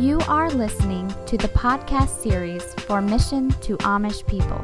You 0.00 0.18
are 0.28 0.50
listening 0.50 1.14
to 1.26 1.36
the 1.36 1.48
podcast 1.48 2.22
series 2.22 2.64
for 2.86 3.02
Mission 3.02 3.50
to 3.60 3.76
Amish 3.76 4.26
People. 4.26 4.58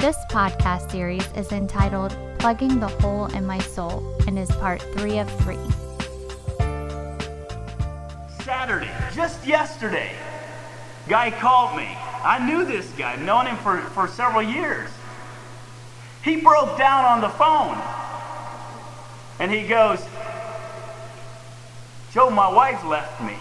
This 0.00 0.16
podcast 0.30 0.90
series 0.90 1.24
is 1.36 1.52
entitled 1.52 2.16
Plugging 2.40 2.80
the 2.80 2.88
Hole 2.88 3.26
in 3.26 3.46
My 3.46 3.60
Soul 3.60 4.04
and 4.26 4.36
is 4.36 4.50
part 4.52 4.82
three 4.96 5.18
of 5.18 5.30
three. 5.42 5.58
Saturday, 8.42 8.90
just 9.14 9.46
yesterday, 9.46 10.10
guy 11.08 11.30
called 11.30 11.76
me. 11.76 11.86
I 12.24 12.44
knew 12.44 12.64
this 12.64 12.90
guy, 12.98 13.14
known 13.16 13.46
him 13.46 13.56
for, 13.58 13.78
for 13.78 14.08
several 14.08 14.42
years. 14.42 14.88
He 16.22 16.36
broke 16.36 16.76
down 16.76 17.04
on 17.04 17.20
the 17.20 17.28
phone. 17.28 17.80
And 19.38 19.50
he 19.50 19.66
goes, 19.66 20.04
Joe, 22.12 22.28
my 22.28 22.52
wife 22.52 22.84
left 22.84 23.22
me. 23.22 23.36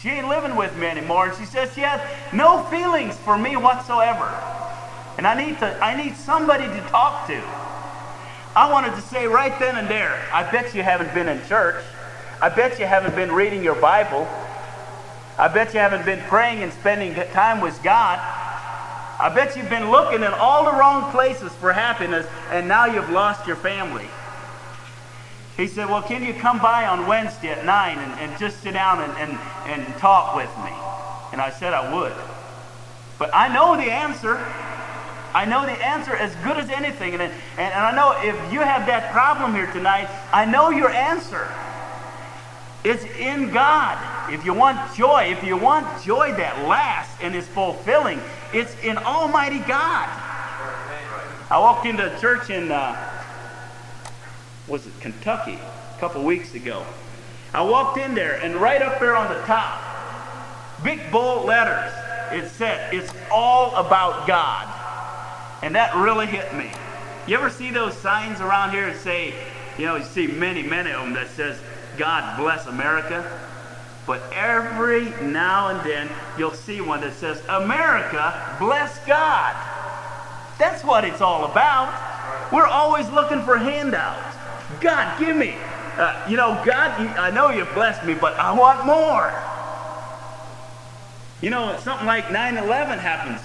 She 0.00 0.08
ain't 0.10 0.28
living 0.28 0.56
with 0.56 0.76
me 0.76 0.86
anymore. 0.86 1.28
And 1.28 1.38
she 1.38 1.44
says 1.44 1.72
she 1.72 1.82
has 1.82 2.00
no 2.32 2.64
feelings 2.64 3.16
for 3.16 3.38
me 3.38 3.56
whatsoever. 3.56 4.28
And 5.16 5.26
I 5.26 5.34
need 5.34 5.58
to 5.60 5.78
I 5.82 5.96
need 5.96 6.16
somebody 6.16 6.64
to 6.64 6.80
talk 6.88 7.26
to. 7.28 7.40
I 8.56 8.70
wanted 8.70 8.94
to 8.96 9.00
say 9.00 9.26
right 9.26 9.56
then 9.58 9.76
and 9.76 9.88
there, 9.88 10.20
I 10.32 10.50
bet 10.50 10.74
you 10.74 10.82
haven't 10.82 11.14
been 11.14 11.28
in 11.28 11.44
church. 11.46 11.82
I 12.40 12.48
bet 12.48 12.78
you 12.78 12.86
haven't 12.86 13.14
been 13.14 13.32
reading 13.32 13.62
your 13.62 13.74
Bible. 13.76 14.28
I 15.38 15.48
bet 15.48 15.74
you 15.74 15.80
haven't 15.80 16.04
been 16.04 16.20
praying 16.28 16.62
and 16.62 16.72
spending 16.72 17.14
time 17.32 17.60
with 17.60 17.82
God. 17.82 18.18
I 19.18 19.32
bet 19.32 19.56
you've 19.56 19.70
been 19.70 19.90
looking 19.90 20.22
in 20.22 20.32
all 20.34 20.64
the 20.64 20.72
wrong 20.72 21.10
places 21.12 21.52
for 21.54 21.72
happiness, 21.72 22.26
and 22.50 22.66
now 22.66 22.86
you've 22.86 23.10
lost 23.10 23.46
your 23.46 23.56
family. 23.56 24.06
He 25.56 25.68
said, 25.68 25.88
Well, 25.88 26.02
can 26.02 26.24
you 26.24 26.34
come 26.34 26.58
by 26.58 26.86
on 26.86 27.06
Wednesday 27.06 27.50
at 27.50 27.64
9 27.64 27.98
and, 27.98 28.20
and 28.20 28.40
just 28.40 28.60
sit 28.62 28.72
down 28.72 29.00
and, 29.00 29.12
and, 29.18 29.38
and 29.66 29.96
talk 29.98 30.34
with 30.34 30.50
me? 30.58 30.72
And 31.32 31.40
I 31.40 31.50
said 31.50 31.72
I 31.72 31.94
would. 31.94 32.12
But 33.18 33.30
I 33.32 33.52
know 33.52 33.76
the 33.76 33.90
answer. 33.90 34.36
I 35.32 35.44
know 35.44 35.64
the 35.64 35.72
answer 35.72 36.14
as 36.14 36.34
good 36.44 36.56
as 36.56 36.68
anything. 36.70 37.14
And, 37.14 37.22
and, 37.22 37.32
and 37.58 37.74
I 37.74 37.94
know 37.94 38.12
if 38.20 38.52
you 38.52 38.60
have 38.60 38.86
that 38.86 39.12
problem 39.12 39.54
here 39.54 39.70
tonight, 39.72 40.08
I 40.32 40.44
know 40.44 40.70
your 40.70 40.90
answer. 40.90 41.48
It's 42.84 43.04
in 43.18 43.50
God. 43.50 43.98
If 44.32 44.44
you 44.44 44.54
want 44.54 44.94
joy, 44.94 45.34
if 45.36 45.42
you 45.44 45.56
want 45.56 46.02
joy 46.02 46.32
that 46.32 46.68
lasts 46.68 47.16
and 47.22 47.34
is 47.34 47.46
fulfilling, 47.48 48.20
it's 48.54 48.74
in 48.82 48.96
Almighty 48.98 49.58
God. 49.58 50.08
I 51.50 51.58
walked 51.58 51.86
into 51.86 52.14
a 52.14 52.20
church 52.20 52.50
in, 52.50 52.70
uh, 52.70 53.10
was 54.68 54.86
it 54.86 54.92
Kentucky, 55.00 55.58
a 55.58 56.00
couple 56.00 56.22
weeks 56.22 56.54
ago. 56.54 56.86
I 57.52 57.62
walked 57.62 57.98
in 57.98 58.14
there, 58.14 58.40
and 58.42 58.56
right 58.56 58.80
up 58.80 59.00
there 59.00 59.16
on 59.16 59.32
the 59.32 59.40
top, 59.42 59.80
big 60.82 61.10
bold 61.10 61.46
letters, 61.46 61.92
it 62.32 62.48
said, 62.48 62.94
It's 62.94 63.12
all 63.30 63.74
about 63.76 64.26
God. 64.26 64.68
And 65.62 65.74
that 65.74 65.94
really 65.96 66.26
hit 66.26 66.54
me. 66.54 66.70
You 67.26 67.36
ever 67.36 67.50
see 67.50 67.70
those 67.70 67.96
signs 67.96 68.40
around 68.40 68.72
here 68.72 68.92
that 68.92 69.00
say, 69.00 69.34
you 69.78 69.86
know, 69.86 69.96
you 69.96 70.04
see 70.04 70.26
many, 70.26 70.62
many 70.62 70.90
of 70.92 71.02
them 71.02 71.14
that 71.14 71.28
says, 71.30 71.58
God 71.96 72.38
bless 72.38 72.66
America? 72.66 73.43
But 74.06 74.22
every 74.34 75.10
now 75.22 75.68
and 75.68 75.88
then 75.88 76.10
you'll 76.38 76.52
see 76.52 76.80
one 76.80 77.00
that 77.00 77.14
says, 77.14 77.42
America 77.48 78.56
bless 78.58 78.98
God. 79.06 79.54
That's 80.58 80.84
what 80.84 81.04
it's 81.04 81.20
all 81.20 81.46
about. 81.46 82.52
We're 82.52 82.66
always 82.66 83.08
looking 83.10 83.42
for 83.42 83.56
handouts. 83.56 84.36
God, 84.80 85.18
give 85.18 85.36
me. 85.36 85.56
Uh, 85.96 86.26
you 86.28 86.36
know, 86.36 86.60
God, 86.64 86.90
I 87.16 87.30
know 87.30 87.50
you've 87.50 87.72
blessed 87.72 88.04
me, 88.04 88.14
but 88.14 88.34
I 88.38 88.52
want 88.52 88.84
more. 88.84 89.32
You 91.40 91.50
know, 91.50 91.76
something 91.80 92.06
like 92.06 92.30
9 92.30 92.56
11 92.56 92.98
happens. 92.98 93.40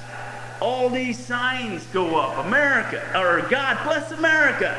All 0.61 0.89
these 0.89 1.17
signs 1.17 1.85
go 1.87 2.17
up. 2.17 2.45
America, 2.45 3.01
or 3.15 3.47
God 3.49 3.83
bless 3.83 4.11
America. 4.11 4.77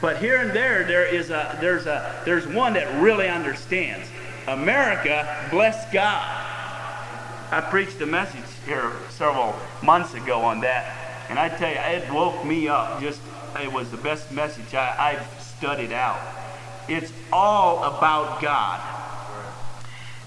But 0.00 0.16
here 0.16 0.38
and 0.38 0.50
there, 0.50 0.84
there 0.84 1.04
is 1.04 1.30
a, 1.30 1.56
there's, 1.60 1.86
a, 1.86 2.22
there's 2.24 2.46
one 2.46 2.72
that 2.72 3.02
really 3.02 3.28
understands. 3.28 4.08
America, 4.46 5.48
bless 5.50 5.90
God. 5.92 6.46
I 7.52 7.60
preached 7.60 8.00
a 8.00 8.06
message 8.06 8.44
here 8.64 8.92
several 9.10 9.56
months 9.82 10.14
ago 10.14 10.40
on 10.40 10.60
that. 10.60 11.26
And 11.28 11.38
I 11.38 11.48
tell 11.48 11.70
you, 11.70 11.76
it 11.76 12.12
woke 12.12 12.44
me 12.44 12.68
up. 12.68 13.00
Just, 13.00 13.20
it 13.60 13.72
was 13.72 13.90
the 13.90 13.96
best 13.96 14.30
message 14.32 14.74
I, 14.74 15.12
I've 15.12 15.42
studied 15.42 15.92
out. 15.92 16.20
It's 16.88 17.12
all 17.32 17.82
about 17.84 18.40
God. 18.40 18.80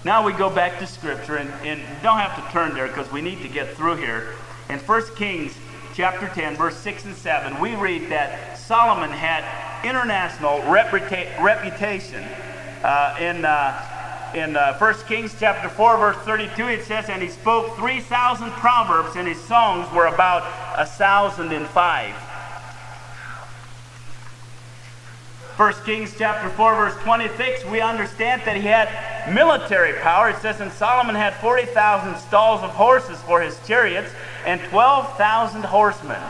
Now 0.04 0.24
we 0.24 0.34
go 0.34 0.50
back 0.50 0.78
to 0.80 0.86
Scripture, 0.86 1.36
and, 1.36 1.50
and 1.66 1.80
don't 2.02 2.18
have 2.18 2.44
to 2.44 2.52
turn 2.52 2.74
there 2.74 2.88
because 2.88 3.10
we 3.10 3.22
need 3.22 3.40
to 3.42 3.48
get 3.48 3.74
through 3.74 3.96
here. 3.96 4.34
In 4.68 4.78
1 4.78 5.02
Kings 5.16 5.56
chapter 5.94 6.28
10, 6.28 6.56
verse 6.56 6.76
6 6.76 7.06
and 7.06 7.16
7, 7.16 7.58
we 7.58 7.74
read 7.74 8.10
that 8.10 8.58
Solomon 8.58 9.10
had 9.10 9.44
international 9.84 10.60
reputa- 10.60 11.40
reputation. 11.42 12.22
Uh, 12.82 13.16
in 13.18 13.46
uh, 13.46 13.93
in 14.34 14.56
uh, 14.56 14.76
1 14.78 14.94
Kings 15.06 15.34
chapter 15.38 15.68
4, 15.68 15.96
verse 15.96 16.16
32, 16.18 16.68
it 16.68 16.84
says, 16.84 17.08
And 17.08 17.22
he 17.22 17.28
spoke 17.28 17.76
3,000 17.76 18.50
proverbs, 18.52 19.16
and 19.16 19.28
his 19.28 19.40
songs 19.40 19.90
were 19.94 20.06
about 20.06 20.42
a 20.76 20.84
thousand 20.84 21.52
and 21.52 21.66
five. 21.66 22.14
1 25.56 25.72
Kings 25.84 26.14
chapter 26.18 26.48
4, 26.50 26.74
verse 26.74 27.02
26, 27.04 27.64
we 27.66 27.80
understand 27.80 28.42
that 28.44 28.56
he 28.56 28.62
had 28.62 28.88
military 29.32 29.92
power. 30.00 30.30
It 30.30 30.38
says, 30.38 30.60
And 30.60 30.72
Solomon 30.72 31.14
had 31.14 31.34
40,000 31.34 32.16
stalls 32.16 32.60
of 32.62 32.70
horses 32.70 33.20
for 33.22 33.40
his 33.40 33.56
chariots 33.66 34.10
and 34.44 34.60
12,000 34.62 35.64
horsemen. 35.64 36.20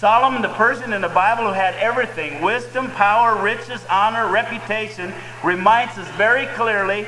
Solomon, 0.00 0.40
the 0.40 0.48
person 0.48 0.94
in 0.94 1.02
the 1.02 1.10
Bible 1.10 1.44
who 1.44 1.52
had 1.52 1.74
everything 1.74 2.40
wisdom, 2.40 2.90
power, 2.92 3.42
riches, 3.42 3.84
honor, 3.90 4.32
reputation 4.32 5.12
reminds 5.44 5.98
us 5.98 6.08
very 6.12 6.46
clearly 6.54 7.06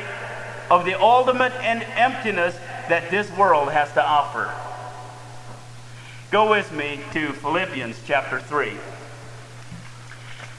of 0.71 0.85
the 0.85 1.01
ultimate 1.01 1.55
and 1.63 1.83
emptiness 1.97 2.55
that 2.91 3.11
this 3.11 3.35
world 3.35 3.73
has 3.73 3.91
to 3.95 4.07
offer. 4.07 4.53
Go 6.31 6.51
with 6.51 6.71
me 6.71 7.01
to 7.15 7.33
Philippians 7.33 7.99
chapter 8.07 8.39
3. 8.39 8.73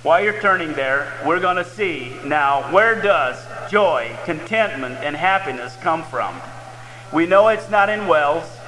While 0.02 0.24
you're 0.24 0.42
turning 0.42 0.74
there, 0.74 1.14
we're 1.24 1.40
going 1.40 1.58
to 1.58 1.64
see 1.64 2.16
now 2.26 2.64
where 2.74 3.00
does 3.00 3.38
joy, 3.70 4.18
contentment, 4.26 4.96
and 5.04 5.16
happiness 5.16 5.76
come 5.82 6.02
from? 6.02 6.42
We 7.14 7.28
know 7.28 7.50
it's 7.50 7.70
not 7.70 7.90
in 7.90 8.08
wealth. 8.08 8.60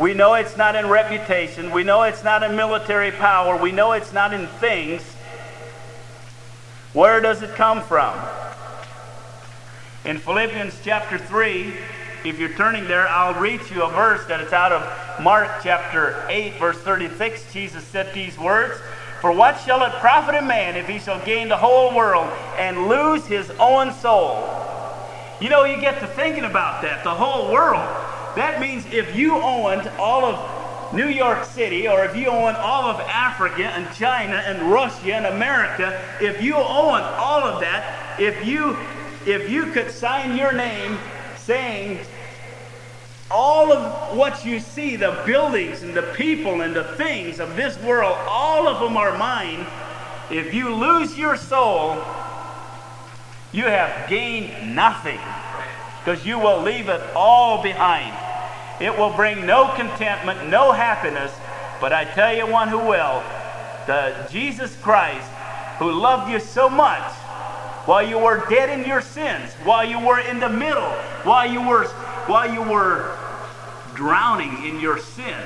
We 0.00 0.14
know 0.14 0.32
it's 0.32 0.56
not 0.56 0.76
in 0.76 0.88
reputation. 0.88 1.72
We 1.72 1.84
know 1.84 2.04
it's 2.04 2.24
not 2.24 2.42
in 2.42 2.56
military 2.56 3.10
power. 3.10 3.54
We 3.58 3.70
know 3.70 3.92
it's 3.92 4.14
not 4.14 4.32
in 4.32 4.46
things. 4.46 5.02
Where 6.94 7.20
does 7.20 7.42
it 7.42 7.50
come 7.50 7.82
from? 7.82 8.18
In 10.06 10.16
Philippians 10.16 10.80
chapter 10.82 11.18
3, 11.18 11.74
if 12.24 12.38
you're 12.38 12.54
turning 12.54 12.88
there, 12.88 13.06
I'll 13.08 13.38
read 13.38 13.60
you 13.70 13.82
a 13.82 13.90
verse 13.90 14.26
that 14.28 14.40
is 14.40 14.54
out 14.54 14.72
of 14.72 15.22
Mark 15.22 15.50
chapter 15.62 16.24
8, 16.30 16.54
verse 16.54 16.78
36. 16.78 17.52
Jesus 17.52 17.84
said 17.84 18.14
these 18.14 18.38
words 18.38 18.80
For 19.20 19.30
what 19.30 19.60
shall 19.60 19.84
it 19.84 19.92
profit 20.00 20.34
a 20.34 20.42
man 20.42 20.76
if 20.76 20.88
he 20.88 20.98
shall 20.98 21.22
gain 21.26 21.50
the 21.50 21.58
whole 21.58 21.94
world 21.94 22.32
and 22.56 22.88
lose 22.88 23.26
his 23.26 23.50
own 23.58 23.92
soul? 23.92 24.48
You 25.42 25.50
know, 25.50 25.64
you 25.64 25.78
get 25.78 26.00
to 26.00 26.06
thinking 26.06 26.44
about 26.44 26.80
that, 26.80 27.04
the 27.04 27.14
whole 27.14 27.52
world. 27.52 27.99
That 28.36 28.60
means 28.60 28.84
if 28.86 29.14
you 29.16 29.36
owned 29.36 29.88
all 29.98 30.24
of 30.24 30.94
New 30.94 31.08
York 31.08 31.44
City, 31.44 31.86
or 31.88 32.04
if 32.04 32.16
you 32.16 32.28
own 32.28 32.54
all 32.56 32.84
of 32.84 33.00
Africa 33.00 33.64
and 33.64 33.94
China 33.94 34.36
and 34.46 34.70
Russia 34.70 35.14
and 35.14 35.26
America, 35.26 36.02
if 36.20 36.42
you 36.42 36.56
own 36.56 37.00
all 37.00 37.42
of 37.42 37.60
that, 37.60 38.18
if 38.20 38.44
you 38.44 38.76
if 39.26 39.50
you 39.50 39.66
could 39.66 39.90
sign 39.90 40.36
your 40.36 40.52
name 40.52 40.98
saying 41.36 41.98
all 43.30 43.72
of 43.72 44.16
what 44.16 44.44
you 44.44 44.58
see, 44.58 44.96
the 44.96 45.22
buildings 45.26 45.82
and 45.82 45.94
the 45.94 46.02
people 46.14 46.62
and 46.62 46.74
the 46.74 46.84
things 46.84 47.38
of 47.38 47.54
this 47.54 47.78
world, 47.82 48.16
all 48.26 48.66
of 48.66 48.80
them 48.80 48.96
are 48.96 49.16
mine. 49.16 49.66
If 50.30 50.54
you 50.54 50.74
lose 50.74 51.16
your 51.18 51.36
soul, 51.36 52.02
you 53.52 53.64
have 53.64 54.08
gained 54.08 54.74
nothing 54.74 55.20
because 56.10 56.26
you 56.26 56.40
will 56.40 56.60
leave 56.60 56.88
it 56.88 57.00
all 57.14 57.62
behind. 57.62 58.12
It 58.82 58.98
will 58.98 59.14
bring 59.14 59.46
no 59.46 59.72
contentment, 59.76 60.48
no 60.48 60.72
happiness, 60.72 61.32
but 61.80 61.92
I 61.92 62.04
tell 62.04 62.34
you 62.34 62.48
one 62.48 62.66
who 62.66 62.78
will 62.78 63.22
the 63.86 64.28
Jesus 64.28 64.74
Christ 64.82 65.28
who 65.78 65.92
loved 65.92 66.30
you 66.30 66.40
so 66.40 66.68
much 66.68 67.12
while 67.86 68.06
you 68.06 68.18
were 68.18 68.44
dead 68.50 68.76
in 68.76 68.86
your 68.86 69.00
sins, 69.00 69.52
while 69.62 69.88
you 69.88 70.04
were 70.04 70.18
in 70.18 70.40
the 70.40 70.48
middle, 70.48 70.90
while 71.22 71.50
you 71.50 71.62
were 71.62 71.84
while 72.26 72.52
you 72.52 72.62
were 72.62 73.16
drowning 73.94 74.66
in 74.66 74.80
your 74.80 74.98
sin. 74.98 75.38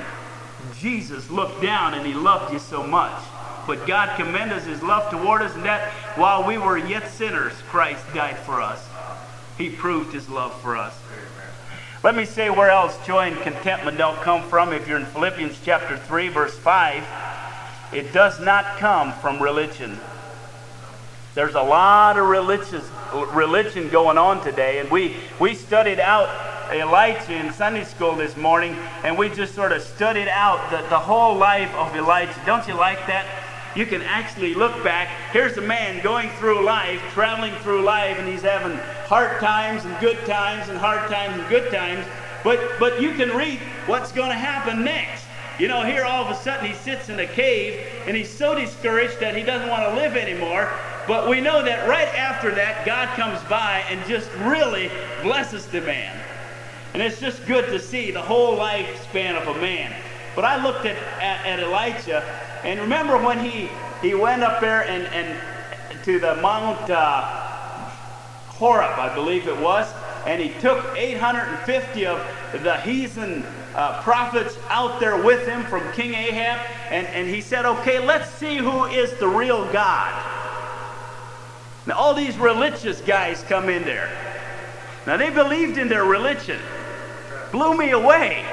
Jesus 0.79 1.29
looked 1.29 1.61
down 1.61 1.93
and 1.93 2.07
he 2.07 2.13
loved 2.13 2.51
you 2.51 2.59
so 2.59 2.81
much. 2.81 3.23
But 3.67 3.85
God 3.85 4.17
commended 4.17 4.63
his 4.63 4.81
love 4.81 5.11
toward 5.11 5.43
us, 5.43 5.53
and 5.55 5.63
that 5.65 5.91
while 6.17 6.45
we 6.45 6.57
were 6.57 6.77
yet 6.77 7.11
sinners, 7.11 7.53
Christ 7.69 8.03
died 8.13 8.37
for 8.39 8.61
us. 8.61 8.83
He 9.57 9.69
proved 9.69 10.13
his 10.13 10.29
love 10.29 10.59
for 10.61 10.75
us. 10.75 10.97
Let 12.03 12.15
me 12.15 12.25
say 12.25 12.49
where 12.49 12.69
else 12.69 12.97
joy 13.05 13.29
and 13.31 13.37
contentment 13.41 13.97
don't 13.97 14.21
come 14.21 14.47
from. 14.49 14.73
If 14.73 14.87
you're 14.87 14.99
in 14.99 15.05
Philippians 15.05 15.57
chapter 15.63 15.97
3, 15.97 16.29
verse 16.29 16.57
5, 16.57 17.03
it 17.93 18.13
does 18.13 18.39
not 18.39 18.77
come 18.77 19.13
from 19.13 19.41
religion. 19.41 19.97
There's 21.33 21.55
a 21.55 21.61
lot 21.61 22.17
of 22.17 22.27
religious, 22.27 22.87
religion 23.31 23.89
going 23.89 24.17
on 24.17 24.43
today, 24.43 24.79
and 24.79 24.91
we, 24.91 25.17
we 25.39 25.55
studied 25.55 25.99
out 25.99 26.29
Elijah 26.71 27.33
in 27.33 27.51
Sunday 27.53 27.83
school 27.83 28.15
this 28.15 28.37
morning, 28.37 28.75
and 29.03 29.17
we 29.17 29.29
just 29.29 29.55
sort 29.55 29.71
of 29.71 29.81
studied 29.81 30.27
out 30.27 30.69
the, 30.71 30.77
the 30.89 30.99
whole 30.99 31.35
life 31.35 31.73
of 31.75 31.95
Elijah. 31.95 32.39
Don't 32.45 32.67
you 32.67 32.73
like 32.73 33.05
that? 33.07 33.44
You 33.75 33.85
can 33.85 34.01
actually 34.01 34.53
look 34.53 34.83
back. 34.85 35.09
Here's 35.33 35.57
a 35.57 35.61
man 35.61 36.01
going 36.01 36.29
through 36.39 36.63
life, 36.63 37.01
traveling 37.11 37.53
through 37.55 37.81
life, 37.81 38.17
and 38.17 38.27
he's 38.27 38.41
having 38.41 38.77
hard 39.07 39.41
times 39.41 39.83
and 39.83 39.99
good 39.99 40.25
times 40.25 40.69
and 40.69 40.77
hard 40.77 41.11
times 41.11 41.37
and 41.37 41.49
good 41.49 41.69
times. 41.71 42.05
But, 42.43 42.79
but 42.79 43.01
you 43.01 43.13
can 43.13 43.35
read 43.35 43.59
what's 43.85 44.13
going 44.13 44.29
to 44.29 44.35
happen 44.35 44.83
next. 44.85 45.25
You 45.59 45.67
know, 45.67 45.83
here 45.83 46.05
all 46.05 46.23
of 46.23 46.31
a 46.31 46.39
sudden 46.41 46.65
he 46.65 46.73
sits 46.73 47.09
in 47.09 47.19
a 47.19 47.27
cave 47.27 47.85
and 48.07 48.15
he's 48.15 48.29
so 48.29 48.55
discouraged 48.55 49.19
that 49.19 49.35
he 49.35 49.43
doesn't 49.43 49.69
want 49.69 49.83
to 49.83 49.95
live 49.95 50.15
anymore. 50.15 50.71
But 51.07 51.29
we 51.29 51.41
know 51.41 51.63
that 51.63 51.87
right 51.87 52.07
after 52.15 52.53
that, 52.55 52.85
God 52.85 53.09
comes 53.09 53.41
by 53.49 53.83
and 53.89 54.05
just 54.07 54.31
really 54.39 54.89
blesses 55.21 55.65
the 55.67 55.81
man. 55.81 56.17
And 56.93 57.01
it's 57.01 57.19
just 57.19 57.45
good 57.45 57.65
to 57.67 57.79
see 57.79 58.11
the 58.11 58.21
whole 58.21 58.57
lifespan 58.57 59.35
of 59.35 59.55
a 59.55 59.59
man. 59.59 59.93
But 60.35 60.45
I 60.45 60.61
looked 60.63 60.85
at, 60.85 60.97
at, 61.21 61.45
at 61.45 61.59
Elijah, 61.61 62.23
and 62.65 62.79
remember 62.79 63.17
when 63.17 63.39
he, 63.39 63.69
he 64.01 64.15
went 64.15 64.43
up 64.43 64.59
there 64.59 64.81
and, 64.87 65.03
and 65.13 65.39
to 66.03 66.19
the 66.19 66.35
Mount 66.37 66.89
uh, 66.89 67.21
Horeb, 68.49 68.97
I 68.97 69.13
believe 69.13 69.47
it 69.47 69.59
was, 69.59 69.87
and 70.25 70.41
he 70.41 70.49
took 70.59 70.83
850 70.97 72.05
of 72.07 72.19
the 72.63 72.77
heathen 72.81 73.45
uh, 73.75 74.01
prophets 74.01 74.57
out 74.69 74.99
there 74.99 75.21
with 75.21 75.47
him 75.47 75.63
from 75.65 75.91
King 75.93 76.15
Ahab, 76.15 76.59
and, 76.89 77.05
and 77.07 77.27
he 77.27 77.39
said, 77.39 77.65
okay, 77.65 78.03
let's 78.03 78.31
see 78.31 78.57
who 78.57 78.85
is 78.85 79.13
the 79.19 79.27
real 79.27 79.71
God. 79.71 80.13
Now, 81.85 81.97
all 81.97 82.15
these 82.15 82.35
religious 82.37 82.99
guys 83.01 83.43
come 83.43 83.69
in 83.69 83.83
there. 83.83 84.09
Now, 85.05 85.17
they 85.17 85.29
believed 85.29 85.77
in 85.77 85.87
their 85.87 86.05
religion 86.05 86.59
blew 87.51 87.77
me 87.77 87.91
away. 87.91 88.43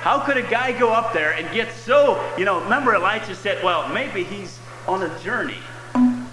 How 0.00 0.18
could 0.18 0.38
a 0.38 0.42
guy 0.42 0.72
go 0.72 0.92
up 0.92 1.12
there 1.12 1.34
and 1.34 1.52
get 1.54 1.72
so, 1.72 2.18
you 2.38 2.46
know, 2.46 2.62
remember 2.62 2.94
Elijah 2.94 3.34
said, 3.34 3.62
well, 3.62 3.88
maybe 3.92 4.24
he's 4.24 4.58
on 4.88 5.02
a 5.02 5.18
journey. 5.20 5.58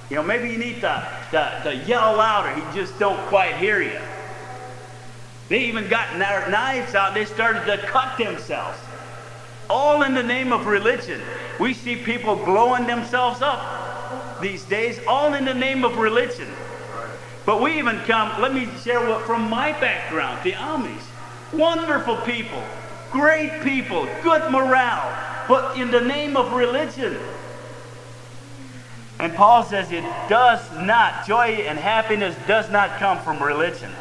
You 0.09 0.15
know, 0.15 0.23
maybe 0.23 0.49
you 0.49 0.57
need 0.57 0.79
to, 0.81 1.07
to, 1.31 1.61
to 1.63 1.75
yell 1.85 2.15
louder. 2.15 2.53
He 2.53 2.61
just 2.79 2.97
don't 2.97 3.19
quite 3.27 3.57
hear 3.57 3.81
you. 3.81 3.99
They 5.49 5.65
even 5.65 5.89
got 5.89 6.17
knives 6.17 6.95
out. 6.95 7.13
They 7.13 7.25
started 7.25 7.65
to 7.65 7.77
cut 7.87 8.17
themselves. 8.17 8.79
All 9.69 10.03
in 10.03 10.13
the 10.13 10.23
name 10.23 10.53
of 10.53 10.65
religion. 10.65 11.21
We 11.59 11.73
see 11.73 11.97
people 11.97 12.37
blowing 12.37 12.87
themselves 12.87 13.41
up 13.41 14.41
these 14.41 14.63
days, 14.63 14.99
all 15.07 15.33
in 15.33 15.43
the 15.43 15.53
name 15.53 15.83
of 15.83 15.97
religion. 15.97 16.47
But 17.45 17.61
we 17.61 17.77
even 17.77 17.99
come, 18.01 18.41
let 18.41 18.53
me 18.53 18.67
share 18.83 18.99
what 18.99 19.25
from 19.25 19.49
my 19.49 19.71
background, 19.73 20.39
the 20.43 20.53
Amish. 20.53 21.03
Wonderful 21.53 22.17
people, 22.17 22.61
great 23.11 23.61
people, 23.63 24.07
good 24.23 24.51
morale, 24.51 25.45
but 25.47 25.77
in 25.77 25.91
the 25.91 26.01
name 26.01 26.37
of 26.37 26.53
religion. 26.53 27.17
And 29.19 29.33
Paul 29.33 29.63
says 29.63 29.91
it 29.91 30.03
does 30.29 30.61
not, 30.73 31.25
joy 31.25 31.47
and 31.67 31.79
happiness 31.79 32.35
does 32.47 32.69
not 32.69 32.99
come 32.99 33.19
from 33.19 33.41
religion. 33.41 33.91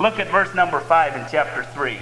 Look 0.00 0.18
at 0.18 0.28
verse 0.28 0.54
number 0.54 0.80
5 0.80 1.16
in 1.16 1.26
chapter 1.30 1.62
3. 1.62 1.98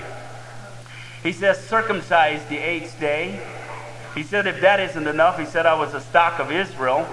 He 1.22 1.32
says, 1.32 1.58
circumcised 1.66 2.48
the 2.48 2.58
eighth 2.58 2.98
day. 2.98 3.40
He 4.14 4.22
said, 4.22 4.46
if 4.46 4.60
that 4.60 4.80
isn't 4.80 5.06
enough, 5.06 5.38
he 5.38 5.44
said, 5.44 5.66
I 5.66 5.74
was 5.74 5.94
a 5.94 6.00
stock 6.00 6.38
of 6.38 6.50
Israel. 6.50 7.06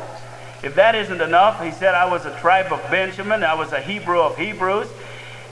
If 0.63 0.75
that 0.75 0.95
isn't 0.95 1.21
enough, 1.21 1.61
he 1.61 1.71
said, 1.71 1.95
I 1.95 2.11
was 2.11 2.25
a 2.25 2.39
tribe 2.39 2.71
of 2.71 2.81
Benjamin. 2.91 3.43
I 3.43 3.55
was 3.55 3.71
a 3.71 3.79
Hebrew 3.79 4.19
of 4.19 4.37
Hebrews. 4.37 4.87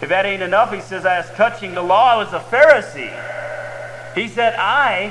If 0.01 0.09
that 0.09 0.25
ain't 0.25 0.43
enough, 0.43 0.73
he 0.73 0.81
says, 0.81 1.05
I 1.05 1.19
was 1.19 1.29
touching 1.31 1.73
the 1.73 1.81
law, 1.81 2.13
I 2.13 2.17
was 2.17 2.31
a 2.33 2.39
Pharisee. 2.39 3.28
He 4.19 4.27
said, 4.27 4.53
I 4.55 5.07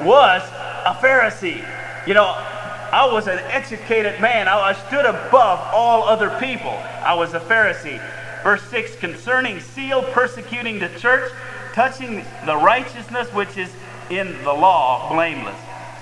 was 0.00 0.40
a 0.84 0.94
Pharisee. 1.04 1.66
You 2.06 2.14
know, 2.14 2.26
I 2.26 3.08
was 3.10 3.26
an 3.26 3.40
educated 3.40 4.20
man. 4.20 4.46
I, 4.46 4.68
I 4.68 4.72
stood 4.72 5.04
above 5.04 5.58
all 5.74 6.04
other 6.04 6.30
people. 6.38 6.70
I 6.70 7.14
was 7.14 7.34
a 7.34 7.40
Pharisee. 7.40 8.00
Verse 8.44 8.62
6 8.70 8.94
concerning 8.96 9.58
seal, 9.58 10.04
persecuting 10.12 10.78
the 10.78 10.88
church, 10.90 11.32
touching 11.72 12.24
the 12.44 12.56
righteousness 12.56 13.26
which 13.34 13.56
is 13.56 13.72
in 14.10 14.40
the 14.44 14.52
law, 14.52 15.12
blameless. 15.12 15.58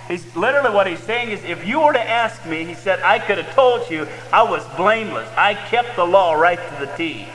He's 0.06 0.36
literally 0.36 0.68
what 0.68 0.86
he's 0.86 1.02
saying 1.02 1.30
is 1.30 1.42
if 1.44 1.66
you 1.66 1.80
were 1.80 1.94
to 1.94 2.10
ask 2.10 2.44
me, 2.44 2.66
he 2.66 2.74
said, 2.74 3.00
I 3.00 3.20
could 3.20 3.38
have 3.38 3.54
told 3.54 3.90
you 3.90 4.06
I 4.30 4.42
was 4.42 4.62
blameless. 4.76 5.30
I 5.34 5.54
kept 5.54 5.96
the 5.96 6.04
law 6.04 6.34
right 6.34 6.58
to 6.58 6.84
the 6.84 6.92
T. 6.98 7.26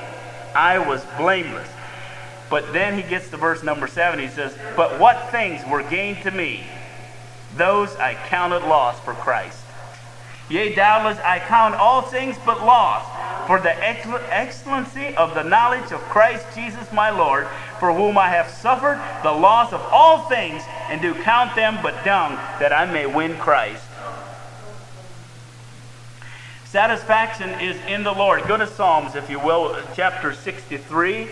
I 0.53 0.77
was 0.77 1.03
blameless. 1.17 1.67
But 2.49 2.73
then 2.73 2.95
he 2.95 3.03
gets 3.03 3.29
to 3.29 3.37
verse 3.37 3.63
number 3.63 3.87
seven. 3.87 4.19
He 4.19 4.27
says, 4.27 4.57
But 4.75 4.99
what 4.99 5.31
things 5.31 5.61
were 5.69 5.83
gained 5.83 6.23
to 6.23 6.31
me, 6.31 6.63
those 7.55 7.95
I 7.95 8.15
counted 8.27 8.67
loss 8.67 8.99
for 8.99 9.13
Christ. 9.13 9.57
Yea, 10.49 10.73
doubtless 10.73 11.19
I 11.19 11.39
count 11.39 11.75
all 11.75 12.01
things 12.01 12.35
but 12.43 12.65
loss 12.65 13.05
for 13.45 13.59
the 13.59 13.75
excellency 13.83 15.15
of 15.15 15.35
the 15.35 15.43
knowledge 15.43 15.91
of 15.91 15.99
Christ 16.01 16.45
Jesus 16.55 16.91
my 16.91 17.11
Lord, 17.11 17.47
for 17.79 17.93
whom 17.93 18.17
I 18.17 18.29
have 18.29 18.49
suffered 18.49 18.99
the 19.23 19.31
loss 19.31 19.73
of 19.73 19.81
all 19.91 20.27
things, 20.27 20.63
and 20.89 21.01
do 21.01 21.13
count 21.13 21.55
them 21.55 21.77
but 21.83 22.03
dung, 22.03 22.33
that 22.59 22.73
I 22.73 22.91
may 22.91 23.05
win 23.05 23.37
Christ 23.37 23.83
Satisfaction 26.69 27.49
is 27.59 27.77
in 27.87 28.03
the 28.03 28.11
Lord. 28.11 28.43
Go 28.47 28.55
to 28.55 28.67
Psalms, 28.67 29.15
if 29.15 29.27
you 29.27 29.39
will, 29.39 29.75
chapter 29.95 30.31
63. 30.33 31.27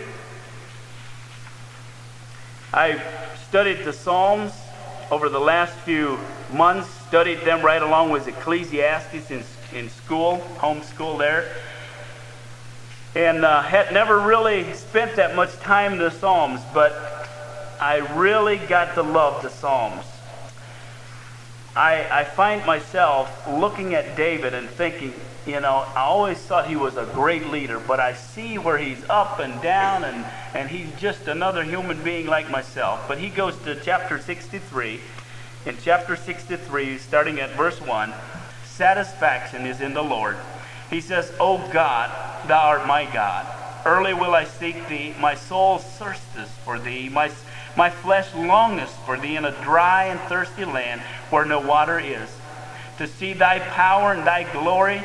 I 2.72 3.00
studied 3.48 3.84
the 3.84 3.94
Psalms 3.94 4.52
over 5.10 5.30
the 5.30 5.40
last 5.40 5.72
few 5.78 6.18
months, 6.52 6.88
studied 7.08 7.40
them 7.40 7.62
right 7.62 7.80
along 7.80 8.10
with 8.10 8.28
Ecclesiastes 8.28 9.30
in, 9.30 9.42
in 9.74 9.88
school, 9.88 10.36
home 10.58 10.82
school 10.82 11.16
there. 11.16 11.50
And 13.14 13.44
uh, 13.44 13.62
had 13.62 13.92
never 13.94 14.20
really 14.20 14.70
spent 14.74 15.16
that 15.16 15.34
much 15.34 15.54
time 15.60 15.94
in 15.94 15.98
the 15.98 16.10
Psalms, 16.10 16.60
but 16.74 16.92
I 17.80 17.98
really 18.18 18.58
got 18.58 18.94
to 18.94 19.02
love 19.02 19.42
the 19.42 19.48
Psalms. 19.48 20.04
I, 21.78 22.08
I 22.10 22.24
find 22.24 22.66
myself 22.66 23.46
looking 23.46 23.94
at 23.94 24.16
David 24.16 24.52
and 24.52 24.68
thinking, 24.68 25.14
you 25.46 25.60
know, 25.60 25.86
I 25.94 26.00
always 26.00 26.36
thought 26.38 26.66
he 26.66 26.74
was 26.74 26.96
a 26.96 27.04
great 27.14 27.50
leader, 27.50 27.78
but 27.78 28.00
I 28.00 28.14
see 28.14 28.58
where 28.58 28.78
he's 28.78 28.98
up 29.08 29.38
and 29.38 29.62
down 29.62 30.02
and, 30.02 30.26
and 30.54 30.68
he's 30.68 30.90
just 31.00 31.28
another 31.28 31.62
human 31.62 32.02
being 32.02 32.26
like 32.26 32.50
myself. 32.50 33.06
But 33.06 33.18
he 33.18 33.28
goes 33.28 33.56
to 33.58 33.80
chapter 33.80 34.18
63. 34.18 34.98
In 35.66 35.76
chapter 35.80 36.16
63, 36.16 36.98
starting 36.98 37.38
at 37.38 37.56
verse 37.56 37.80
1, 37.80 38.12
satisfaction 38.64 39.64
is 39.64 39.80
in 39.80 39.94
the 39.94 40.02
Lord. 40.02 40.36
He 40.90 41.00
says, 41.00 41.32
O 41.38 41.58
God, 41.72 42.10
thou 42.48 42.70
art 42.70 42.88
my 42.88 43.04
God. 43.04 43.46
Early 43.86 44.14
will 44.14 44.34
I 44.34 44.42
seek 44.42 44.88
thee. 44.88 45.14
My 45.20 45.36
soul 45.36 45.78
thirsteth 45.78 46.50
for 46.64 46.80
thee. 46.80 47.08
My 47.08 47.30
my 47.78 47.88
flesh 47.88 48.34
longeth 48.34 48.90
for 49.06 49.16
thee 49.16 49.36
in 49.36 49.44
a 49.44 49.62
dry 49.62 50.06
and 50.06 50.18
thirsty 50.22 50.64
land 50.64 51.00
where 51.30 51.44
no 51.44 51.60
water 51.60 52.00
is, 52.00 52.28
to 52.98 53.06
see 53.06 53.32
thy 53.32 53.60
power 53.60 54.12
and 54.12 54.26
thy 54.26 54.42
glory, 54.52 55.00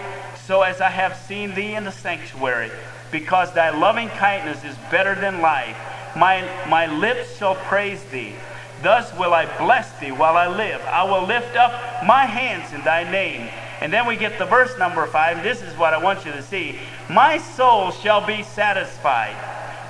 so 0.48 0.63
as 0.63 0.82
I 0.82 0.89
have 0.89 1.15
seen 1.15 1.53
thee 1.53 1.75
in 1.75 1.84
the 1.84 1.92
sanctuary, 1.92 2.72
because 3.12 3.53
thy 3.53 3.70
loving 3.70 4.10
kindness 4.10 4.63
is 4.63 4.75
better 4.89 5.13
than 5.13 5.39
life. 5.39 5.77
My, 6.15 6.42
my 6.68 6.88
lips 6.88 7.38
shall 7.38 7.53
praise 7.53 8.03
thee. 8.06 8.34
Thus 8.82 9.13
will 9.20 9.36
I 9.36 9.46
bless 9.60 10.00
thee 10.00 10.12
while 10.12 10.36
I 10.36 10.48
live. 10.48 10.82
I 10.82 11.03
will 11.03 11.27
lift 11.27 11.56
up 11.56 12.03
my 12.03 12.25
hands 12.25 12.74
in 12.74 12.82
thy 12.84 13.10
name 13.10 13.50
And 13.82 13.92
then 13.92 14.08
we 14.08 14.15
get 14.15 14.39
the 14.39 14.46
verse 14.46 14.77
number 14.80 15.06
five. 15.08 15.44
This 15.44 15.62
is 15.62 15.77
what 15.77 15.94
I 15.94 15.98
want 15.98 16.25
you 16.25 16.32
to 16.32 16.42
see. 16.42 16.80
My 17.10 17.38
soul 17.38 17.92
shall 17.92 18.25
be 18.25 18.42
satisfied 18.42 19.36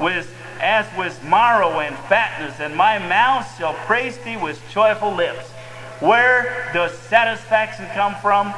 with 0.01 0.33
as 0.63 0.87
with 0.97 1.21
marrow 1.25 1.81
and 1.81 1.95
fatness, 2.07 2.61
and 2.61 2.75
my 2.75 2.97
mouth 2.97 3.45
shall 3.57 3.73
praise 3.85 4.17
thee 4.19 4.37
with 4.37 4.61
joyful 4.71 5.13
lips. 5.13 5.51
Where 5.99 6.69
does 6.73 6.97
satisfaction 6.97 7.85
come 7.93 8.15
from? 8.15 8.51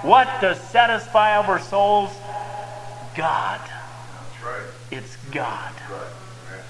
What 0.00 0.28
does 0.40 0.58
satisfy 0.58 1.36
our 1.36 1.58
souls? 1.58 2.10
God. 3.14 3.60
That's 3.60 4.44
right. 4.44 4.66
It's 4.90 5.16
God. 5.30 5.72
That's 5.74 5.90
right. 5.90 6.10
Amen. 6.50 6.64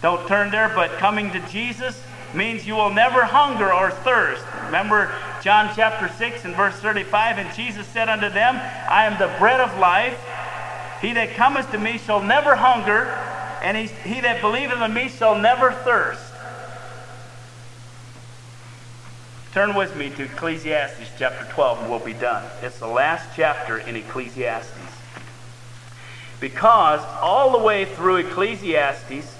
Don't 0.00 0.28
turn 0.28 0.50
there, 0.50 0.72
but 0.74 0.92
coming 0.98 1.32
to 1.32 1.40
Jesus 1.48 2.00
means 2.32 2.66
you 2.66 2.76
will 2.76 2.94
never 2.94 3.24
hunger 3.24 3.72
or 3.72 3.90
thirst. 3.90 4.44
Remember 4.66 5.12
John 5.42 5.72
chapter 5.74 6.08
6 6.08 6.44
and 6.44 6.54
verse 6.54 6.76
35? 6.76 7.38
And 7.38 7.54
Jesus 7.54 7.86
said 7.88 8.08
unto 8.08 8.28
them, 8.28 8.54
I 8.88 9.06
am 9.06 9.18
the 9.18 9.34
bread 9.38 9.60
of 9.60 9.76
life. 9.78 10.18
He 11.02 11.12
that 11.14 11.34
cometh 11.34 11.70
to 11.72 11.78
me 11.78 11.98
shall 11.98 12.22
never 12.22 12.54
hunger, 12.54 13.06
and 13.62 13.76
he, 13.76 13.86
he 13.86 14.20
that 14.20 14.40
believeth 14.40 14.80
in 14.80 14.94
me 14.94 15.08
shall 15.08 15.38
never 15.38 15.72
thirst. 15.72 16.32
Turn 19.52 19.74
with 19.74 19.96
me 19.96 20.10
to 20.10 20.24
Ecclesiastes 20.24 21.10
chapter 21.18 21.44
12 21.52 21.80
and 21.80 21.90
we'll 21.90 21.98
be 21.98 22.12
done. 22.12 22.44
It's 22.62 22.78
the 22.78 22.86
last 22.86 23.30
chapter 23.34 23.78
in 23.78 23.96
Ecclesiastes. 23.96 24.72
Because 26.38 27.00
all 27.20 27.50
the 27.58 27.64
way 27.64 27.84
through 27.84 28.16
Ecclesiastes, 28.16 29.36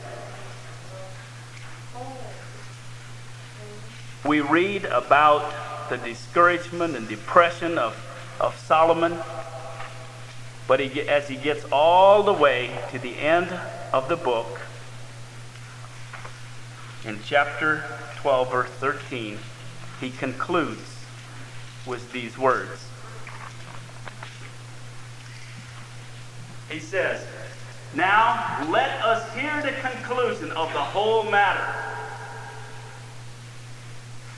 we 4.27 4.41
read 4.41 4.85
about 4.85 5.89
the 5.89 5.97
discouragement 5.97 6.97
and 6.97 7.09
depression 7.09 7.79
of, 7.79 7.97
of 8.41 8.59
Solomon. 8.59 9.17
But 10.67 10.81
he, 10.81 11.01
as 11.03 11.29
he 11.29 11.37
gets 11.37 11.65
all 11.73 12.23
the 12.23 12.33
way 12.33 12.77
to 12.91 12.99
the 12.99 13.17
end 13.17 13.49
of 13.93 14.09
the 14.09 14.17
book, 14.17 14.61
in 17.05 17.19
chapter 17.25 17.83
12, 18.17 18.51
verse 18.51 18.69
13, 18.71 19.39
he 20.01 20.11
concludes 20.11 21.05
with 21.87 22.13
these 22.13 22.39
words. 22.39 22.87
He 26.71 26.79
says, 26.79 27.27
Now 27.95 28.65
let 28.71 29.03
us 29.03 29.35
hear 29.35 29.61
the 29.63 29.73
conclusion 29.81 30.53
of 30.53 30.73
the 30.73 30.79
whole 30.79 31.25
matter. 31.31 31.75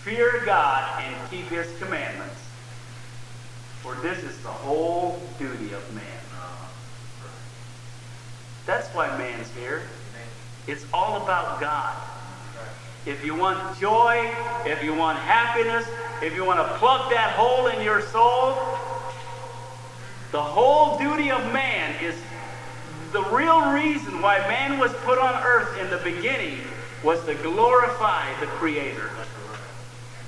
Fear 0.03 0.43
God 0.47 1.03
and 1.03 1.31
keep 1.31 1.47
his 1.47 1.67
commandments, 1.79 2.41
for 3.83 3.95
this 3.97 4.23
is 4.25 4.39
the 4.39 4.49
whole 4.49 5.21
duty 5.39 5.75
of 5.75 5.95
man. 5.95 6.22
That's 8.67 8.89
why 8.89 9.09
man's 9.19 9.51
here. 9.53 9.83
It's 10.67 10.85
all 10.93 11.23
about 11.23 11.61
God. 11.61 11.97
If 13.05 13.25
you 13.25 13.35
want 13.35 13.79
joy, 13.81 14.31
if 14.65 14.83
you 14.85 14.95
want 14.95 15.19
happiness, 15.19 15.87
if 16.23 16.37
you 16.37 16.45
want 16.45 16.61
to 16.61 16.79
plug 16.79 17.11
that 17.11 17.33
hole 17.33 17.67
in 17.67 17.83
your 17.83 18.01
soul, 18.01 18.51
the 20.31 20.41
whole 20.41 20.97
duty 20.99 21.33
of 21.33 21.41
man 21.53 22.03
is 22.03 22.15
the 23.11 23.23
real 23.25 23.73
reason 23.73 24.23
why 24.23 24.39
man 24.49 24.79
was 24.79 24.93
put 25.05 25.19
on 25.19 25.35
earth 25.43 25.77
in 25.81 25.91
the 25.91 25.99
beginning 25.99 26.61
was 27.03 27.23
to 27.25 27.35
glorify 27.35 28.33
the 28.39 28.47
Creator. 28.47 29.11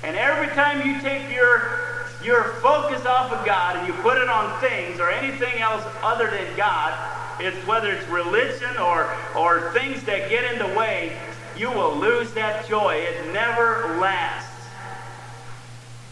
And 0.03 0.17
every 0.17 0.47
time 0.49 0.85
you 0.85 0.99
take 1.01 1.33
your, 1.33 2.05
your 2.21 2.43
focus 2.61 3.05
off 3.05 3.31
of 3.31 3.45
God 3.45 3.77
and 3.77 3.87
you 3.87 3.93
put 4.03 4.17
it 4.17 4.27
on 4.27 4.59
things 4.59 4.99
or 4.99 5.09
anything 5.09 5.59
else 5.61 5.83
other 6.03 6.29
than 6.29 6.55
God, 6.57 7.14
it's 7.39 7.57
whether 7.67 7.91
it's 7.91 8.07
religion 8.07 8.77
or, 8.77 9.13
or 9.35 9.71
things 9.73 10.03
that 10.03 10.29
get 10.29 10.51
in 10.53 10.59
the 10.59 10.77
way, 10.77 11.17
you 11.57 11.69
will 11.69 11.95
lose 11.95 12.31
that 12.33 12.67
joy. 12.67 12.95
It 12.95 13.33
never 13.33 13.97
lasts. 13.99 14.67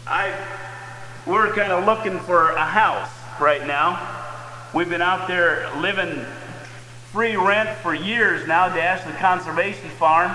I, 0.05 0.33
we're 1.25 1.53
kind 1.53 1.71
of 1.71 1.85
looking 1.85 2.19
for 2.19 2.51
a 2.51 2.65
house 2.65 3.09
right 3.39 3.65
now. 3.65 4.21
We've 4.73 4.89
been 4.89 5.01
out 5.01 5.27
there 5.27 5.69
living 5.79 6.25
free 7.11 7.35
rent 7.35 7.69
for 7.77 7.93
years 7.93 8.47
now, 8.47 8.67
Dash 8.69 9.01
the 9.03 9.09
Ashley 9.09 9.19
Conservation 9.19 9.89
Farm. 9.91 10.31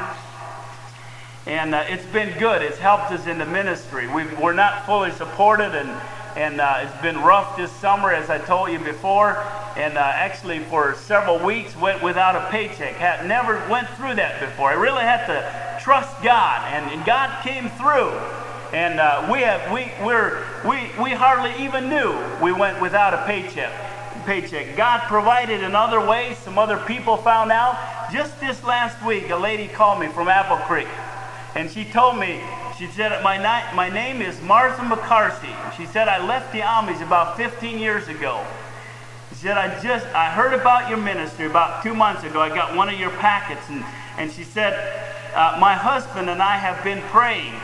And 1.47 1.75
uh, 1.75 1.85
it's 1.88 2.07
been 2.07 2.38
good. 2.38 2.62
It's 2.62 2.78
helped 2.78 3.11
us 3.11 3.26
in 3.26 3.38
the 3.38 3.47
ministry. 3.47 4.07
we 4.07 4.23
are 4.23 4.54
not 4.54 4.87
fully 4.87 5.11
supported, 5.12 5.75
and, 5.75 5.90
and 6.37 6.61
uh, 6.61 6.80
it's 6.82 7.02
been 7.02 7.18
rough 7.18 7.56
this 7.56 7.70
summer, 7.73 8.12
as 8.12 8.30
I 8.30 8.38
told 8.38 8.70
you 8.70 8.78
before. 8.78 9.37
And 9.76 9.97
uh, 9.97 10.00
actually, 10.00 10.61
for 10.61 10.94
several 10.94 11.38
weeks, 11.38 11.76
went 11.76 12.02
without 12.02 12.37
a 12.37 12.49
paycheck. 12.50 12.94
Had 12.94 13.26
never 13.26 13.56
went 13.68 13.88
through 13.90 14.16
that 14.16 14.40
before. 14.40 14.70
I 14.70 14.75
really 14.75 15.02
had 15.02 15.26
to 15.26 15.82
trust 15.82 16.23
God, 16.23 16.62
and, 16.73 16.90
and 16.90 17.04
God 17.04 17.42
came 17.42 17.70
through. 17.70 18.11
And 18.73 19.00
uh, 19.00 19.28
we 19.32 19.40
have 19.40 19.73
we 19.73 19.90
we're 20.04 20.44
we 20.62 20.90
we 21.02 21.11
hardly 21.11 21.64
even 21.64 21.88
knew 21.88 22.12
we 22.42 22.52
went 22.52 22.82
without 22.82 23.14
a 23.14 23.25
paycheck. 23.25 23.73
Paycheck. 24.26 24.76
God 24.76 25.00
provided 25.08 25.62
in 25.62 25.75
other 25.75 26.04
ways. 26.04 26.37
Some 26.38 26.58
other 26.58 26.76
people 26.76 27.16
found 27.16 27.50
out. 27.50 28.11
Just 28.12 28.38
this 28.40 28.62
last 28.64 29.02
week, 29.06 29.30
a 29.30 29.37
lady 29.37 29.68
called 29.68 30.00
me 30.00 30.08
from 30.08 30.28
Apple 30.28 30.58
Creek, 30.66 30.88
and 31.54 31.70
she 31.70 31.85
told 31.85 32.18
me 32.18 32.42
she 32.78 32.87
said 32.87 33.23
my 33.23 33.38
my 33.75 33.88
name 33.88 34.23
is 34.23 34.40
Martha 34.42 34.82
McCarthy. 34.85 35.54
She 35.76 35.87
said 35.87 36.08
I 36.08 36.25
left 36.25 36.52
the 36.52 36.61
Amish 36.61 37.02
about 37.04 37.37
15 37.37 37.78
years 37.78 38.08
ago. 38.08 38.44
She 39.30 39.37
said 39.37 39.58
I 39.58 39.82
just 39.82 40.06
I 40.14 40.30
heard 40.30 40.54
about 40.54 40.88
your 40.88 40.99
ministry 40.99 41.47
about 41.47 41.82
two 41.82 41.94
months 41.94 42.23
ago. 42.23 42.40
I 42.40 42.49
got 42.49 42.76
one 42.76 42.88
of 42.88 42.99
your 42.99 43.11
packets, 43.11 43.68
and 43.68 43.85
and 44.16 44.30
she 44.30 44.44
said 44.44 44.75
uh, 45.35 45.58
my 45.61 45.75
husband 45.75 46.30
and 46.30 46.40
I 46.40 46.56
have 46.56 46.82
been 46.82 47.00
praying 47.11 47.54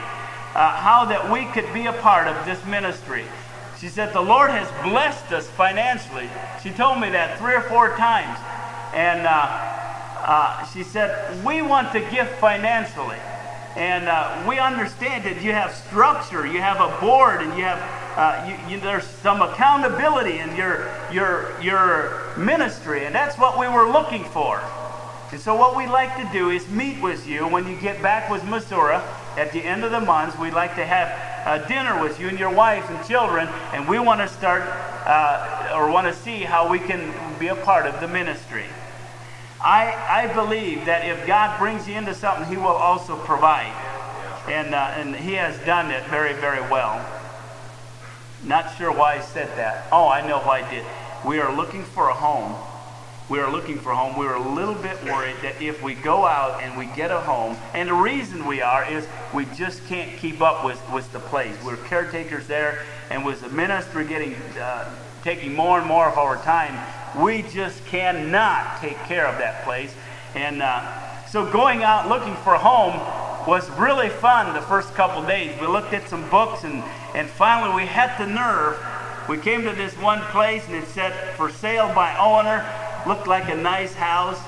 uh, 0.55 0.77
how 0.77 1.05
that 1.07 1.31
we 1.31 1.45
could 1.47 1.73
be 1.73 1.87
a 1.87 1.93
part 1.93 2.29
of 2.29 2.45
this 2.47 2.65
ministry. 2.67 3.25
She 3.81 3.89
said, 3.89 4.13
The 4.13 4.21
Lord 4.21 4.51
has 4.51 4.71
blessed 4.83 5.33
us 5.33 5.49
financially. 5.51 6.29
She 6.63 6.71
told 6.71 7.01
me 7.01 7.11
that 7.11 7.39
three 7.39 7.55
or 7.55 7.63
four 7.63 7.97
times. 7.97 8.39
And 8.95 9.27
uh, 9.27 9.31
uh, 10.23 10.65
she 10.67 10.83
said, 10.85 11.45
We 11.45 11.63
want 11.63 11.93
to 11.93 12.01
give 12.01 12.29
financially. 12.39 13.19
And 13.77 14.09
uh, 14.09 14.45
we 14.49 14.59
understand 14.59 15.25
that 15.25 15.43
you 15.43 15.51
have 15.51 15.75
structure, 15.75 16.47
you 16.47 16.61
have 16.61 16.81
a 16.81 17.01
board, 17.01 17.43
and 17.43 17.59
you 17.59 17.65
have 17.65 17.81
uh, 18.17 18.47
you, 18.49 18.75
you, 18.77 18.81
there's 18.81 19.05
some 19.05 19.43
accountability 19.43 20.39
in 20.39 20.55
your 20.55 20.89
your 21.13 21.61
your 21.61 22.33
ministry, 22.37 23.05
and 23.05 23.15
that's 23.15 23.37
what 23.37 23.59
we 23.59 23.67
were 23.67 23.91
looking 23.91 24.25
for. 24.25 24.63
And 25.33 25.41
so 25.41 25.57
what 25.57 25.77
we'd 25.77 25.91
like 25.91 26.17
to 26.19 26.33
do 26.33 26.51
is 26.51 26.69
meet 26.69 27.03
with 27.03 27.27
you 27.27 27.49
when 27.49 27.67
you 27.67 27.77
get 27.81 28.01
back 28.01 28.31
with 28.31 28.45
Missouri 28.45 29.01
at 29.37 29.51
the 29.51 29.65
end 29.65 29.83
of 29.83 29.91
the 29.91 30.01
month. 30.01 30.39
We'd 30.39 30.55
like 30.55 30.77
to 30.77 30.87
have 30.87 31.09
a 31.45 31.67
dinner 31.67 32.01
with 32.01 32.21
you 32.21 32.29
and 32.29 32.39
your 32.39 32.55
wife 32.55 32.89
and 32.89 33.05
children, 33.05 33.49
and 33.73 33.89
we 33.89 33.99
want 33.99 34.21
to 34.21 34.29
start 34.29 34.63
uh, 34.63 35.73
or 35.75 35.91
want 35.91 36.07
to 36.07 36.15
see 36.15 36.45
how 36.45 36.71
we 36.71 36.79
can 36.79 37.13
be 37.41 37.49
a 37.49 37.57
part 37.57 37.87
of 37.87 38.01
the 38.01 38.07
ministry. 38.07 38.67
I, 39.65 40.27
I 40.27 40.35
believe 40.35 40.85
that 40.85 41.07
if 41.09 41.27
God 41.27 41.59
brings 41.59 41.89
you 41.89 41.95
into 41.95 42.15
something, 42.15 42.47
He 42.49 42.57
will 42.57 42.67
also 42.67 43.17
provide. 43.17 43.73
And, 44.47 44.75
uh, 44.75 44.95
and 44.97 45.17
He 45.17 45.33
has 45.33 45.59
done 45.65 45.91
it 45.91 46.05
very, 46.09 46.35
very 46.35 46.61
well. 46.71 47.05
Not 48.45 48.77
sure 48.77 48.93
why 48.93 49.15
I 49.15 49.21
said 49.21 49.49
that. 49.57 49.87
Oh, 49.91 50.07
I 50.09 50.27
know 50.27 50.41
why 50.41 50.63
I 50.63 50.71
did. 50.71 50.85
We 51.27 51.41
are 51.41 51.55
looking 51.55 51.83
for 51.83 52.11
a 52.11 52.15
home 52.15 52.55
we 53.29 53.39
are 53.39 53.51
looking 53.51 53.79
for 53.79 53.93
a 53.93 53.97
home. 53.97 54.19
We 54.19 54.27
were 54.27 54.35
a 54.35 54.55
little 54.55 54.75
bit 54.75 55.03
worried 55.05 55.37
that 55.41 55.61
if 55.63 55.83
we 55.83 55.95
go 55.95 56.27
out 56.27 56.63
and 56.63 56.77
we 56.77 56.87
get 56.95 57.11
a 57.11 57.21
home, 57.21 57.57
and 57.73 57.89
the 57.89 57.95
reason 57.95 58.45
we 58.45 58.61
are 58.61 58.85
is 58.85 59.07
we 59.33 59.47
just 59.47 59.85
can't 59.87 60.19
keep 60.19 60.43
up 60.43 60.63
with, 60.65 60.81
with 60.93 61.11
the 61.13 61.21
place. 61.21 61.57
We're 61.65 61.79
caretakers 61.79 62.47
there, 62.47 62.85
and 63.09 63.25
with 63.25 63.41
the 63.41 63.49
ministry 63.49 64.07
getting 64.07 64.35
uh, 64.61 64.95
taking 65.25 65.55
more 65.55 65.79
and 65.79 65.89
more 65.89 66.07
of 66.07 66.19
our 66.19 66.37
time, 66.43 66.79
we 67.21 67.43
just 67.43 67.85
cannot 67.87 68.79
take 68.81 68.99
care 69.05 69.27
of 69.27 69.39
that 69.39 69.65
place. 69.65 69.93
And 70.35 70.63
uh, 70.63 71.25
so 71.27 71.51
going 71.51 71.83
out 71.83 72.09
looking 72.09 72.35
for 72.37 72.55
a 72.55 72.59
home 72.59 73.01
was 73.49 73.69
really 73.71 74.11
fun 74.11 74.55
the 74.55 74.61
first 74.63 74.95
couple 74.95 75.27
days. 75.27 75.59
We 75.61 75.67
looked 75.67 75.95
at 75.95 76.09
some 76.09 76.29
books, 76.29 76.65
and, 76.65 76.83
and 77.15 77.29
finally 77.29 77.75
we 77.75 77.87
had 77.87 78.17
the 78.19 78.27
nerve. 78.27 78.79
We 79.29 79.39
came 79.39 79.63
to 79.65 79.73
this 79.73 79.97
one 79.97 80.21
place, 80.31 80.67
and 80.67 80.77
it 80.77 80.87
said 80.89 81.35
for 81.37 81.51
sale 81.51 81.93
by 81.95 82.17
owner 82.19 82.65
looked 83.07 83.27
like 83.27 83.49
a 83.49 83.57
nice 83.57 83.95
house. 83.95 84.41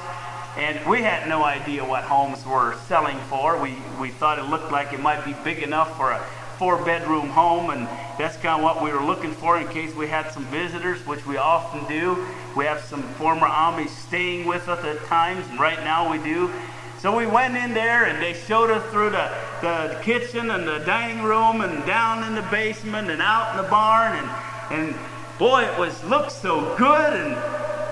And 0.59 0.87
we 0.89 1.03
had 1.03 1.29
no 1.29 1.45
idea 1.45 1.85
what 1.85 2.05
homes 2.05 2.45
were 2.47 2.77
selling 2.87 3.19
for. 3.29 3.61
We, 3.61 3.77
we 4.01 4.11
thought 4.11 4.39
it 4.39 4.45
looked 4.45 4.73
like 4.73 4.93
it 4.93 5.01
might 5.01 5.25
be 5.25 5.35
big 5.45 5.63
enough 5.63 5.97
for 5.97 6.13
a 6.13 6.27
four 6.59 6.85
bedroom 6.85 7.29
home, 7.29 7.71
and 7.71 7.87
that's 8.19 8.37
kind 8.37 8.61
of 8.61 8.63
what 8.63 8.83
we 8.83 8.91
were 8.91 9.05
looking 9.05 9.33
for 9.33 9.59
in 9.59 9.69
case 9.69 9.95
we 9.95 10.07
had 10.07 10.31
some 10.33 10.45
visitors, 10.47 11.07
which 11.07 11.27
we 11.27 11.37
often 11.37 11.87
do. 11.87 12.27
We 12.57 12.65
have 12.65 12.81
some 12.81 13.03
former 13.15 13.47
Amish 13.47 13.89
staying 13.89 14.47
with 14.47 14.69
us 14.69 14.85
at 14.85 15.05
times, 15.07 15.47
and 15.49 15.61
right 15.61 15.79
now 15.81 16.11
we 16.11 16.19
do. 16.19 16.51
So 16.99 17.17
we 17.17 17.27
went 17.27 17.57
in 17.57 17.75
there 17.75 18.07
and 18.07 18.23
they 18.23 18.33
showed 18.33 18.71
us 18.71 18.83
through 18.91 19.11
the, 19.11 19.31
the 19.61 20.01
kitchen 20.03 20.51
and 20.51 20.67
the 20.67 20.79
dining 20.81 21.23
room 21.23 21.61
and 21.61 21.87
down 21.87 22.25
in 22.25 22.35
the 22.35 22.43
basement 22.51 23.11
and 23.11 23.21
out 23.21 23.55
in 23.55 23.63
the 23.63 23.69
barn 23.69 24.17
and, 24.17 24.81
and 24.81 24.97
boy, 25.39 25.63
it 25.63 25.79
was 25.79 26.03
looked 26.05 26.33
so 26.33 26.75
good 26.77 27.13
and 27.13 27.37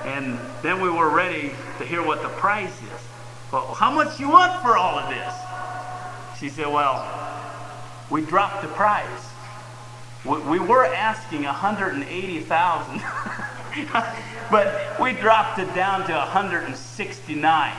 and 0.05 0.39
then 0.63 0.83
we 0.83 0.91
were 0.91 1.09
ready 1.09 1.51
to 1.79 1.85
hear 1.85 2.05
what 2.05 2.23
the 2.23 2.29
price 2.29 2.71
is. 2.83 3.01
Well, 3.51 3.73
how 3.75 3.91
much 3.91 4.21
you 4.21 4.29
want 4.29 4.61
for 4.61 4.77
all 4.77 4.99
of 4.99 5.09
this? 5.09 5.35
She 6.39 6.51
said, 6.51 6.67
well, 6.67 7.24
we 8.11 8.23
dropped 8.23 8.63
the 8.63 8.69
price. 8.69 9.07
We, 10.25 10.39
we 10.41 10.59
were 10.59 10.85
asking 10.85 11.45
180,000, 11.45 13.03
but 14.51 15.01
we 15.01 15.13
dropped 15.13 15.59
it 15.59 15.75
down 15.75 16.07
to 16.07 16.13
169. 16.13 17.73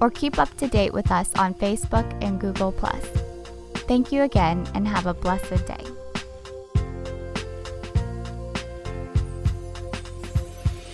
or 0.00 0.08
keep 0.08 0.38
up 0.38 0.56
to 0.58 0.68
date 0.68 0.92
with 0.92 1.10
us 1.10 1.34
on 1.34 1.52
Facebook 1.54 2.06
and 2.22 2.40
Google. 2.40 2.70
Thank 3.88 4.12
you 4.12 4.22
again 4.22 4.64
and 4.76 4.86
have 4.86 5.06
a 5.06 5.14
blessed 5.14 5.66
day. 5.66 5.91